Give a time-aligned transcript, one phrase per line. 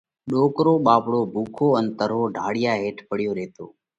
[0.29, 3.65] ڏوڪرو ٻاپڙو ڀُوکو ان ترهو، ڍاۯِيا هيٺ پڙيو ريتو۔